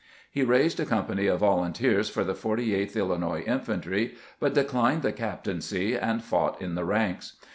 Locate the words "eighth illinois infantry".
2.73-4.15